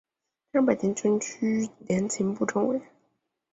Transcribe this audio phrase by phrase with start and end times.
[0.51, 2.81] 担任北京军区联勤部政委。